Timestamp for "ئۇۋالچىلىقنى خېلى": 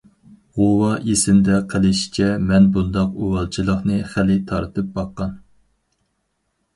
3.25-4.39